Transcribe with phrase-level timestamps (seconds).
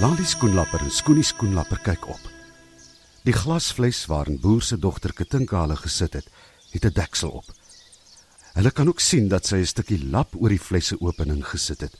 [0.00, 2.20] Lali skoenlapper en Skoonie skoenlapper kyk op.
[3.28, 6.28] Die glasfles waarin boer se dogter Katinka hulle gesit het,
[6.72, 7.44] het 'n deksel op.
[8.54, 11.94] Hulle kan ook sien dat sy 'n stukkie lap oor die flesse opening gesit het.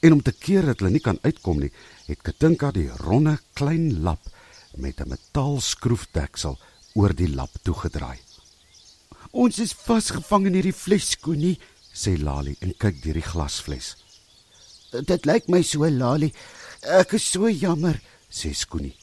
[0.00, 1.72] En om te keer dat hulle nie kan uitkom nie,
[2.06, 4.20] het Katinka die ronde klein lap
[4.76, 6.58] met 'n metaalskroefdeksel
[6.94, 8.18] oor die lap toegedraai.
[9.30, 11.58] Ons is vasgevang in hierdie flesskoenie,
[11.92, 13.96] sê Lali en kyk deur die glasfles.
[14.90, 16.32] Dit lyk my so, Lali.
[16.82, 17.94] Ek is so jammer,
[18.26, 18.96] sê Skoonie.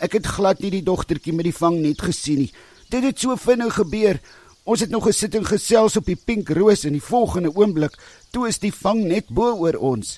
[0.00, 2.52] Ek het glad nie die dogtertjie met die vang net gesien nie.
[2.88, 4.20] Dit het so vinnig gebeur.
[4.64, 7.94] Ons het nog gesit en gesels op die pink roos en die volgende oomblik
[8.32, 10.16] toe is die vang net bo oor ons.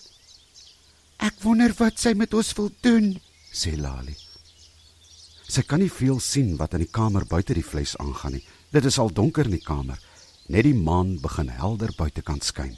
[1.19, 3.11] Ek wonder wat sy met ons wil doen,
[3.51, 4.15] sê Lali.
[5.49, 8.45] Sy kan nie veel sien wat in die kamer buite die vles aangaan nie.
[8.71, 9.99] Dit is al donker in die kamer.
[10.49, 12.77] Net die maan begin helder buitekant skyn.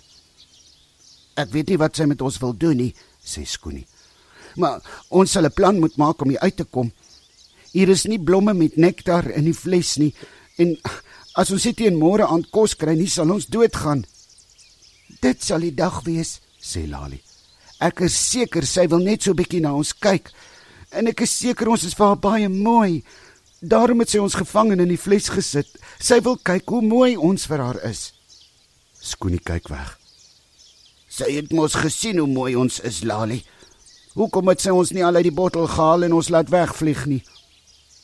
[1.36, 3.86] Ek weet nie wat sy met ons wil doen nie, sê Skoonie.
[4.56, 6.92] Maar ons sal 'n plan moet maak om hier uit te kom.
[7.72, 10.14] Hier is nie blomme met nektar in die vles nie
[10.58, 10.76] en
[11.34, 14.04] as ons dit teen môre aan kos kry, nie sal ons doodgaan.
[15.20, 17.20] Dit sal die dag wees, sê Lali.
[17.80, 20.30] Ek is seker sy wil net so bietjie na ons kyk
[20.92, 23.02] en ek is seker ons is vir haar baie mooi.
[23.60, 25.68] Daarom het sy ons gevang en in die vles gesit.
[26.00, 28.10] Sy wil kyk hoe mooi ons vir haar is.
[29.00, 29.96] Skoonie kyk weg.
[31.10, 33.40] Sy het mos gesien hoe mooi ons is, Lali.
[34.18, 37.20] Hoekom het sy ons nie al uit die bottel gehaal en ons laat wegvlieg nie?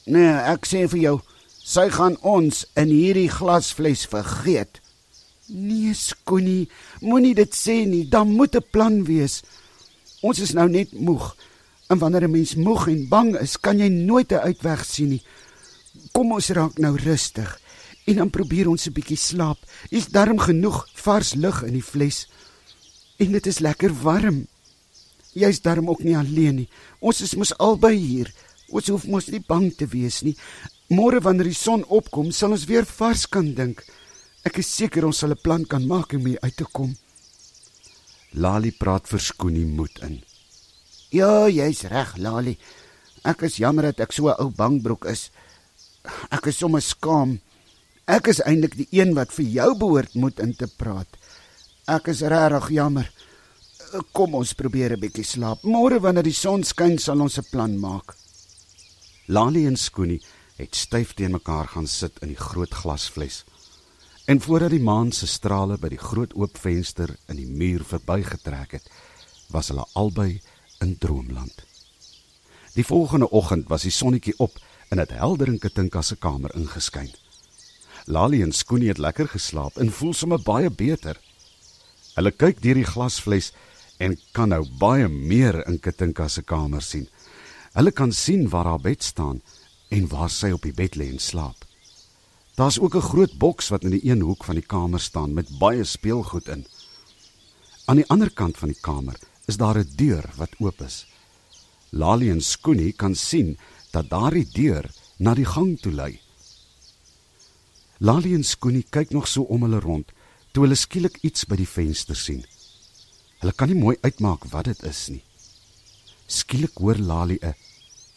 [0.06, 1.14] Nee, ek sê vir jou,
[1.66, 4.78] sy gaan ons in hierdie glasfles vergeet.
[5.50, 6.68] Nee, Skoonie,
[7.02, 8.04] moenie dit sê nie.
[8.06, 9.42] Daar moet 'n plan wees.
[10.22, 11.36] Ons is nou net moeg.
[11.90, 15.22] En wanneer 'n mens moeg en bang is, kan jy nooit 'n uitweg sien nie.
[16.12, 17.60] Kom ons raak nou rustig
[18.06, 19.58] en dan probeer ons 'n bietjie slaap.
[19.90, 22.28] Is darm genoeg vars lug in die fles.
[23.18, 24.46] En dit is lekker warm.
[25.36, 26.68] Jy's darm ook nie alleen nie.
[27.04, 28.32] Ons is mos albei hier.
[28.72, 30.34] Ons hoef mos nie bang te wees nie.
[30.88, 33.82] Môre wanneer die son opkom, sal ons weer vars kan dink.
[34.46, 36.96] Ek is seker ons sal 'n plan kan maak om hier uit te kom.
[38.34, 40.22] Lali praat vir Skoonie moed in.
[41.10, 42.56] Ja, jy's reg, Lali.
[43.24, 45.30] Ek is jammer dat ek so 'n ou bangbroek is.
[46.30, 47.40] Ek is sommer skaam.
[48.06, 51.08] Ek is eintlik die een wat vir jou behoort moet in te praat.
[51.88, 53.10] Ek is regtig jammer.
[54.12, 55.62] Kom ons probeer 'n bietjie slaap.
[55.62, 58.16] Môre wanneer die son skyn, sal ons 'n plan maak.
[59.26, 60.22] Lali en Skoonie
[60.56, 63.44] het styf teen mekaar gaan sit in die groot glasfles.
[64.26, 68.72] En voordat die maan se strale by die groot oop venster in die muur verbygetrek
[68.72, 68.90] het,
[69.48, 70.40] was hulle albei
[70.80, 71.64] in droomland.
[72.74, 74.58] Die volgende oggend was die sonnetjie op
[74.88, 77.10] en het helder in Katinka se kamer ingeskyn.
[78.06, 81.20] Lali en Skoonie het lekker geslaap en voel sommer baie beter.
[82.14, 83.52] Hulle kyk deur die glasfles
[83.98, 87.08] en kan nou baie meer in Katinka se kamer sien.
[87.76, 89.42] Hulle kan sien waar haar bed staan
[89.88, 91.64] en waar sy op die bed lê en slaap.
[92.56, 95.58] Daar's ook 'n groot boks wat in die een hoek van die kamer staan met
[95.58, 96.66] baie speelgoed in.
[97.84, 101.06] Aan die ander kant van die kamer is daar 'n deur wat oop is.
[101.90, 103.58] Lali en Skoonie kan sien
[103.90, 106.20] dat daardie deur na die gang toe lei.
[107.98, 110.12] Lali en Skoonie kyk nog so om hulle rond
[110.52, 112.44] toe hulle skielik iets by die venster sien.
[113.46, 115.20] Hulle kan nie mooi uitmaak wat dit is nie.
[116.26, 117.54] Skielik hoor Lali 'n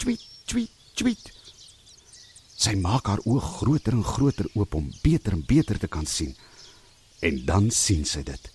[0.01, 1.25] tweet tweet tweet.
[2.57, 6.33] Sy maak haar oë groter en groter oop om beter en beter te kan sien.
[7.21, 8.49] En dan sien sy dit.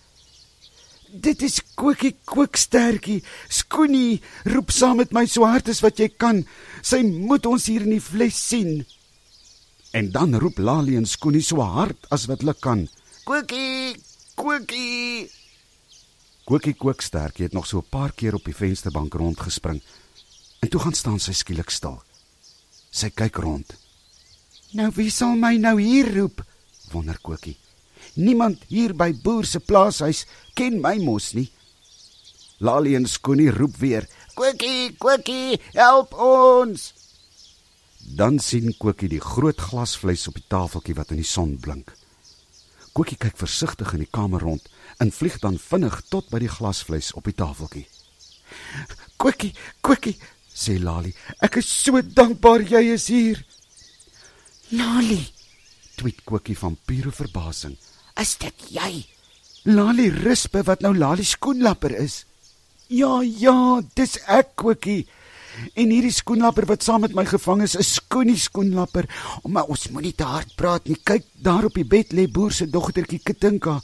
[1.13, 3.23] Dit is Kookie Kookstertjie.
[3.49, 6.45] Skoonie, roep saam met my so hard as wat jy kan.
[6.83, 8.85] Sy moet ons hier in die fles sien.
[9.93, 12.89] En dan roep Lali en Skoonie so hard as wat hulle kan.
[13.25, 13.95] Kookie,
[14.35, 15.44] Kookie.
[16.45, 19.83] Kookie Kookstertjie het nog so 'n paar keer op die vensterbank rondgespring.
[20.61, 22.03] En toe gaan staan sy skielik stil.
[22.91, 23.77] Sy kyk rond.
[24.73, 26.45] Nou wie sal my nou hier roep?
[26.91, 27.57] wonder Kookie.
[28.15, 31.51] Niemand hier by boer se plaashuis ken my mos nie.
[32.59, 36.93] Lali en Skoonie roep weer: "Kookie, Kookie, help ons!"
[37.99, 41.97] Dan sien Kookie die groot glasvleis op die tafeltjie wat in die son blink.
[42.95, 44.69] Kookie kyk versigtig in die kamer rond
[45.03, 47.89] en vlieg dan vinnig tot by die glasvleis op die tafeltjie.
[49.19, 49.51] "Kookie,
[49.83, 50.15] Kookie,"
[50.55, 51.13] sê Lali,
[51.43, 53.45] "ek is so dankbaar jy is hier."
[54.71, 55.27] "Lali,"
[55.97, 57.77] tweet Kookie van pure verbasing.
[58.17, 59.07] "Is dit jy?"
[59.65, 62.25] Lali rispe wat nou Lali skoenlapper is.
[62.87, 65.09] "Ja, ja, dis ek, Kookie."
[65.75, 69.09] En hierdie skoenlapper wat saam met my gevang is, is Skoonie skoenlapper.
[69.47, 70.99] Maar ons moenie te hard praat nie.
[71.03, 73.81] Kyk, daar op die bed lê boer se dogtertjie Katinka.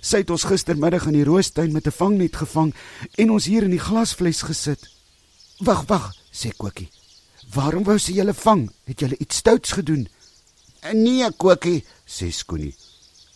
[0.00, 2.74] Sy het ons gistermiddag in die roostuin met 'n vangnet gevang
[3.16, 4.88] en ons hier in die glasfles gesit.
[5.58, 6.90] Wag, wag, sê Kokkie.
[7.54, 8.70] Waarom wou sy julle vang?
[8.84, 10.08] Het julle iets stouts gedoen?
[10.92, 12.74] Nee, Kokkie, sê Skoenie.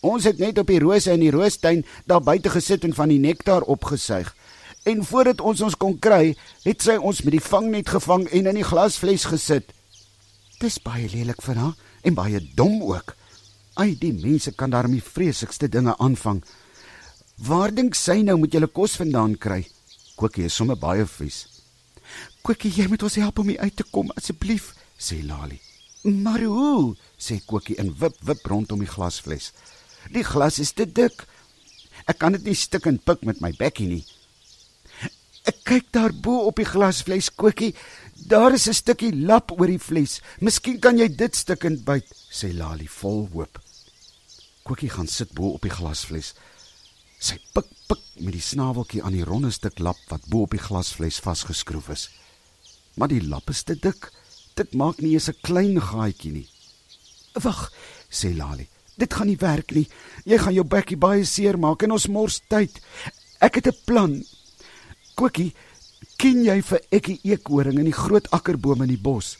[0.00, 3.18] Ons het net op die rose in die roostuin daar buite gesit en van die
[3.18, 4.34] nektar opgesuig.
[4.88, 6.34] En voordat ons ons kon kry,
[6.64, 9.74] het sy ons met die vangnet gevang en in die glasfles gesit.
[10.60, 13.14] Dis baie lelik van haar en baie dom ook.
[13.80, 16.42] Ai, die mense kan daarmee vreesigste dinge aanvang.
[17.40, 19.62] Waar dink sy nou moet julle kos vandaan kry?
[20.20, 21.46] Kokkie is sommer baie vies.
[22.44, 25.60] Kokkie, jy moet ons help om hier uit te kom asseblief, sê Lali.
[26.04, 26.96] Maar hoe?
[27.20, 29.52] sê Kokkie en wip wip rondom die glasfles.
[30.12, 31.24] Die glas is te dik.
[32.08, 34.04] Ek kan dit nie stik en pik met my bekkie nie.
[35.70, 37.74] Kyk daar bo op die glasfles Kokkie.
[38.26, 40.20] Daar is 'n stukkie lap oor die fles.
[40.40, 43.60] Miskien kan jy dit stikkend byt, sê Lali vol hoop.
[44.64, 46.34] Kokkie gaan sit bo op die glasfles.
[47.20, 50.58] Sy pik pik met die snaveltjie aan die ronde stuk lap wat bo op die
[50.58, 52.10] glasfles vasgeskroef is.
[52.96, 54.10] Maar die lap is te dik.
[54.54, 56.48] Dit maak nie eens 'n klein gaatjie nie.
[57.34, 57.72] Wag,
[58.10, 58.68] sê Lali.
[58.96, 59.88] Dit gaan nie werk nie.
[60.24, 62.80] Jy gaan jou bekkie baie seer maak en ons mors tyd.
[63.40, 64.24] Ek het 'n plan.
[65.20, 65.50] Kokkie,
[66.16, 69.34] ken jy vir Ekkie eekoring in die groot akkerboom in die bos?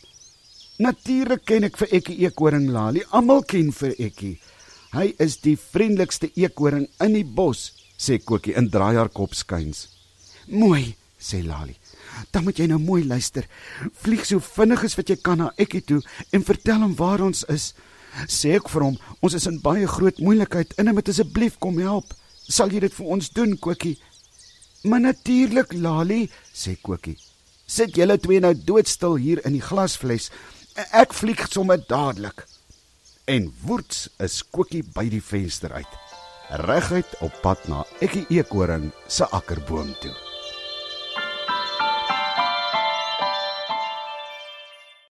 [0.77, 3.01] Natuurlik ken ek vir Ekkie eekoring Lali.
[3.17, 4.35] Almal ken vir Ekkie.
[4.93, 9.87] Hy is die vriendelikste eekoring in die bos, sê Kokkie en draai haar kop skuins.
[10.53, 10.83] Mooi,
[11.17, 11.79] sê Lali.
[12.29, 13.49] Dan moet jy nou mooi luister.
[14.05, 16.03] Vlieg so vinnig as wat jy kan na Ekkie toe
[16.37, 17.71] en vertel hom waar ons is.
[18.29, 21.81] Sê ek vir hom, ons is in baie groot moeilikheid en hy moet asseblief kom
[21.81, 22.13] help.
[22.51, 23.97] Sal jy dit vir ons doen, Kokkie?
[24.83, 27.19] Maar natuurlik, Lali, sê Kokkie.
[27.67, 30.31] Sit julle twee nou doodstil hier in die glasfles.
[30.97, 32.47] Ek vlieg sommer dadelik.
[33.29, 36.01] En woets is Kokkie by die venster uit.
[36.65, 40.17] Reguit op pad na Ekkie Eekoring se akkerboom toe.